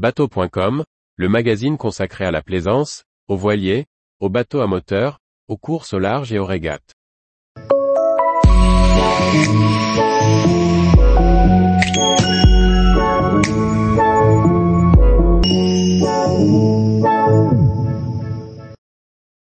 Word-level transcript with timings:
Bateau.com, 0.00 0.82
le 1.16 1.28
magazine 1.28 1.76
consacré 1.76 2.24
à 2.24 2.30
la 2.30 2.40
plaisance, 2.40 3.04
aux 3.28 3.36
voiliers, 3.36 3.84
aux 4.18 4.30
bateaux 4.30 4.62
à 4.62 4.66
moteur, 4.66 5.18
aux 5.46 5.58
courses 5.58 5.92
au 5.92 5.98
large 5.98 6.32
et 6.32 6.38
aux 6.38 6.46
régates. 6.46 6.94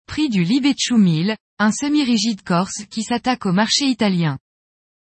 Prix 0.06 0.28
du 0.28 0.44
Libecciu 0.44 0.98
1000, 0.98 1.34
un 1.58 1.72
semi-rigide 1.72 2.42
corse 2.42 2.84
qui 2.88 3.02
s'attaque 3.02 3.44
au 3.46 3.52
marché 3.52 3.86
italien. 3.86 4.38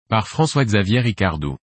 Par 0.09 0.27
François-Xavier 0.27 0.99
Ricardou. 0.99 1.55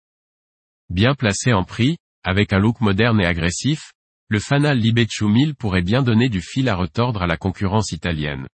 Bien 0.88 1.16
placé 1.16 1.52
en 1.52 1.64
prix, 1.64 1.96
avec 2.24 2.52
un 2.52 2.58
look 2.58 2.80
moderne 2.80 3.20
et 3.20 3.26
agressif, 3.26 3.92
le 4.28 4.38
Fanal 4.38 4.78
Libecciu 4.78 5.26
1000 5.26 5.54
pourrait 5.54 5.82
bien 5.82 6.02
donner 6.02 6.28
du 6.28 6.40
fil 6.40 6.68
à 6.68 6.76
retordre 6.76 7.22
à 7.22 7.26
la 7.26 7.36
concurrence 7.36 7.92
italienne. 7.92 8.46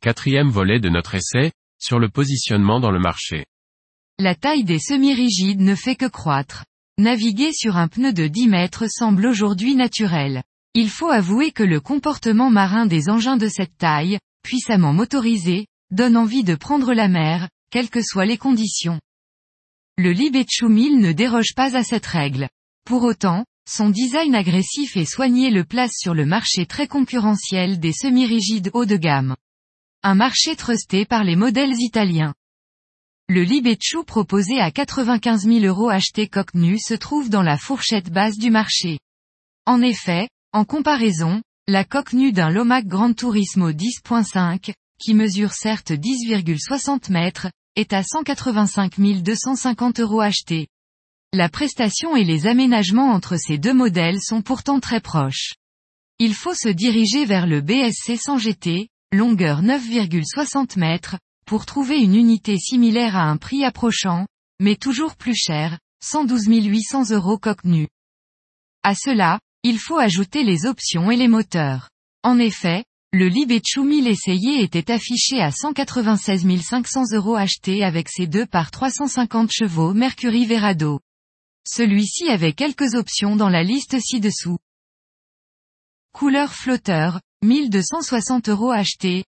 Quatrième 0.00 0.48
volet 0.48 0.80
de 0.80 0.88
notre 0.88 1.14
essai, 1.14 1.52
sur 1.78 1.98
le 1.98 2.08
positionnement 2.08 2.80
dans 2.80 2.90
le 2.90 2.98
marché. 2.98 3.44
La 4.18 4.34
taille 4.34 4.64
des 4.64 4.78
semi-rigides 4.78 5.60
ne 5.60 5.74
fait 5.74 5.96
que 5.96 6.06
croître. 6.06 6.64
Naviguer 6.98 7.52
sur 7.52 7.76
un 7.76 7.88
pneu 7.88 8.12
de 8.12 8.26
10 8.26 8.48
mètres 8.48 8.86
semble 8.88 9.26
aujourd'hui 9.26 9.74
naturel. 9.74 10.42
Il 10.74 10.88
faut 10.88 11.10
avouer 11.10 11.52
que 11.52 11.62
le 11.62 11.80
comportement 11.80 12.50
marin 12.50 12.86
des 12.86 13.08
engins 13.08 13.36
de 13.36 13.48
cette 13.48 13.76
taille, 13.76 14.18
puissamment 14.42 14.92
motorisés, 14.92 15.66
donne 15.90 16.16
envie 16.16 16.44
de 16.44 16.54
prendre 16.54 16.92
la 16.92 17.08
mer, 17.08 17.48
quelles 17.70 17.90
que 17.90 18.02
soient 18.02 18.26
les 18.26 18.38
conditions. 18.38 19.00
Le 19.96 20.12
1000 20.12 20.98
ne 20.98 21.12
déroge 21.12 21.54
pas 21.54 21.76
à 21.76 21.82
cette 21.82 22.06
règle. 22.06 22.48
Pour 22.84 23.04
autant, 23.04 23.46
son 23.66 23.88
design 23.88 24.34
agressif 24.34 24.96
et 24.96 25.06
soigné 25.06 25.50
le 25.50 25.64
place 25.64 25.92
sur 25.96 26.12
le 26.12 26.26
marché 26.26 26.66
très 26.66 26.86
concurrentiel 26.86 27.80
des 27.80 27.92
semi-rigides 27.92 28.70
haut 28.74 28.84
de 28.84 28.96
gamme. 28.96 29.36
Un 30.02 30.14
marché 30.14 30.54
trusté 30.54 31.06
par 31.06 31.24
les 31.24 31.34
modèles 31.34 31.74
italiens. 31.78 32.34
Le 33.30 33.42
Libecciu 33.42 34.04
proposé 34.04 34.60
à 34.60 34.70
95 34.70 35.46
000 35.46 35.64
euros 35.64 35.88
acheté 35.88 36.28
coque 36.28 36.52
nue 36.52 36.78
se 36.78 36.92
trouve 36.92 37.30
dans 37.30 37.42
la 37.42 37.56
fourchette 37.56 38.10
basse 38.10 38.36
du 38.36 38.50
marché. 38.50 38.98
En 39.64 39.80
effet, 39.80 40.28
en 40.52 40.66
comparaison, 40.66 41.40
la 41.66 41.84
coque 41.84 42.12
nue 42.12 42.32
d'un 42.32 42.50
Lomac 42.50 42.86
Grand 42.86 43.14
Turismo 43.14 43.72
10.5, 43.72 44.74
qui 44.98 45.14
mesure 45.14 45.54
certes 45.54 45.92
10,60 45.92 47.10
mètres, 47.10 47.48
est 47.76 47.94
à 47.94 48.02
185 48.02 49.00
250 49.22 50.00
euros 50.00 50.20
acheté. 50.20 50.68
La 51.36 51.48
prestation 51.48 52.14
et 52.14 52.22
les 52.22 52.46
aménagements 52.46 53.10
entre 53.10 53.36
ces 53.36 53.58
deux 53.58 53.74
modèles 53.74 54.20
sont 54.20 54.40
pourtant 54.40 54.78
très 54.78 55.00
proches. 55.00 55.54
Il 56.20 56.32
faut 56.32 56.54
se 56.54 56.68
diriger 56.68 57.24
vers 57.24 57.48
le 57.48 57.60
BSC 57.60 58.16
100 58.16 58.38
GT, 58.38 58.88
longueur 59.10 59.60
9,60 59.60 60.78
mètres, 60.78 61.18
pour 61.44 61.66
trouver 61.66 61.98
une 61.98 62.14
unité 62.14 62.56
similaire 62.56 63.16
à 63.16 63.24
un 63.24 63.36
prix 63.36 63.64
approchant, 63.64 64.28
mais 64.60 64.76
toujours 64.76 65.16
plus 65.16 65.34
cher, 65.34 65.80
112 66.04 66.46
800 66.46 67.10
euros 67.10 67.36
coque 67.36 67.64
nue. 67.64 67.88
À 68.84 68.94
cela, 68.94 69.40
il 69.64 69.80
faut 69.80 69.98
ajouter 69.98 70.44
les 70.44 70.66
options 70.66 71.10
et 71.10 71.16
les 71.16 71.26
moteurs. 71.26 71.90
En 72.22 72.38
effet, 72.38 72.84
le 73.12 73.26
Libecciu 73.26 73.82
1000 73.82 74.06
essayé 74.06 74.62
était 74.62 74.92
affiché 74.92 75.40
à 75.40 75.50
196 75.50 76.46
500 76.62 77.02
euros 77.12 77.34
acheté 77.34 77.82
avec 77.82 78.08
ses 78.08 78.28
2 78.28 78.46
par 78.46 78.70
350 78.70 79.50
chevaux 79.50 79.94
Mercury 79.94 80.46
Verado. 80.46 81.00
Celui-ci 81.66 82.28
avait 82.28 82.52
quelques 82.52 82.94
options 82.94 83.36
dans 83.36 83.48
la 83.48 83.62
liste 83.62 83.98
ci-dessous. 83.98 84.58
Couleur 86.12 86.52
flotteur, 86.52 87.20
1260 87.42 88.48
euros 88.48 88.70
acheté. 88.70 89.24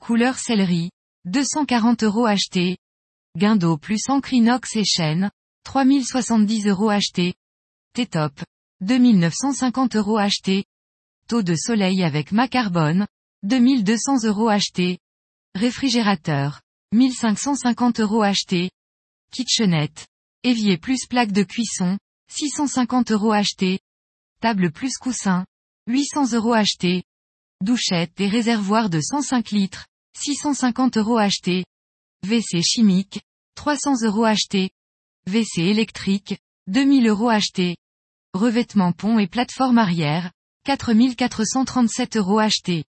Couleur 0.00 0.38
céleri, 0.38 0.90
240 1.24 2.02
euros 2.02 2.26
acheté. 2.26 2.78
Guindo 3.36 3.76
plus 3.76 4.08
encre 4.08 4.32
inox 4.32 4.76
et 4.76 4.84
chaîne, 4.84 5.30
3070 5.64 6.66
euros 6.66 6.90
acheté. 6.90 7.34
T-top, 7.94 8.32
2950 8.80 9.96
euros 9.96 10.18
acheté. 10.18 10.64
Taux 11.28 11.42
de 11.42 11.54
soleil 11.54 12.02
avec 12.02 12.32
ma 12.32 12.48
carbone, 12.48 13.06
2200 13.44 14.24
euros 14.24 14.48
acheté. 14.48 14.98
Réfrigérateur, 15.54 16.60
1550 16.92 18.00
euros 18.00 18.22
acheté. 18.22 18.70
Kitchenette, 19.30 20.06
Évier 20.44 20.78
plus 20.78 21.06
plaque 21.06 21.32
de 21.32 21.42
cuisson, 21.42 21.98
650 22.30 23.10
euros 23.10 23.32
acheté. 23.32 23.80
Table 24.40 24.70
plus 24.70 24.96
coussin, 24.96 25.44
800 25.88 26.32
euros 26.34 26.52
acheté. 26.52 27.02
Douchette 27.60 28.20
et 28.20 28.28
réservoir 28.28 28.88
de 28.88 29.00
105 29.00 29.50
litres, 29.50 29.86
650 30.16 30.96
euros 30.98 31.18
acheté. 31.18 31.64
WC 32.22 32.62
chimique, 32.62 33.20
300 33.56 34.04
euros 34.04 34.24
acheté. 34.24 34.70
WC 35.26 35.62
électrique, 35.62 36.38
2000 36.68 37.08
euros 37.08 37.30
acheté. 37.30 37.76
Revêtement 38.32 38.92
pont 38.92 39.18
et 39.18 39.26
plateforme 39.26 39.78
arrière, 39.78 40.30
4437 40.66 42.16
euros 42.16 42.38
acheté. 42.38 42.84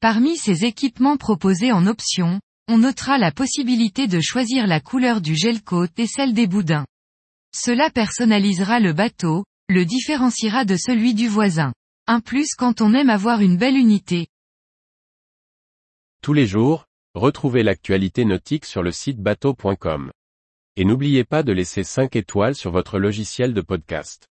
Parmi 0.00 0.36
ces 0.36 0.66
équipements 0.66 1.16
proposés 1.16 1.72
en 1.72 1.86
option, 1.86 2.40
on 2.72 2.78
notera 2.78 3.18
la 3.18 3.32
possibilité 3.32 4.08
de 4.08 4.18
choisir 4.22 4.66
la 4.66 4.80
couleur 4.80 5.20
du 5.20 5.36
gel 5.36 5.62
côte 5.62 5.92
et 5.98 6.06
celle 6.06 6.32
des 6.32 6.46
boudins. 6.46 6.86
Cela 7.54 7.90
personnalisera 7.90 8.80
le 8.80 8.94
bateau, 8.94 9.44
le 9.68 9.84
différenciera 9.84 10.64
de 10.64 10.76
celui 10.76 11.12
du 11.12 11.28
voisin. 11.28 11.74
Un 12.06 12.20
plus 12.20 12.54
quand 12.56 12.80
on 12.80 12.94
aime 12.94 13.10
avoir 13.10 13.42
une 13.42 13.58
belle 13.58 13.76
unité. 13.76 14.26
Tous 16.22 16.32
les 16.32 16.46
jours, 16.46 16.86
retrouvez 17.14 17.62
l'actualité 17.62 18.24
nautique 18.24 18.64
sur 18.64 18.82
le 18.82 18.90
site 18.90 19.18
bateau.com. 19.18 20.10
Et 20.76 20.86
n'oubliez 20.86 21.24
pas 21.24 21.42
de 21.42 21.52
laisser 21.52 21.84
5 21.84 22.16
étoiles 22.16 22.54
sur 22.54 22.70
votre 22.70 22.98
logiciel 22.98 23.52
de 23.52 23.60
podcast. 23.60 24.31